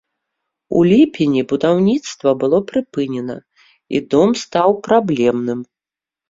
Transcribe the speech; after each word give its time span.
У 0.77 0.79
ліпені 0.91 1.41
будаўніцтва 1.51 2.29
было 2.43 2.59
прыпынена, 2.71 3.37
і 3.97 4.03
дом 4.15 4.29
стаў 4.45 4.69
праблемным. 4.89 5.61